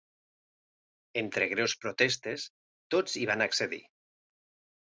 Entre 1.21 1.47
greus 1.51 1.77
protestes, 1.83 2.47
tots 2.95 3.19
hi 3.21 3.27
van 3.33 3.49
accedir. 3.49 3.83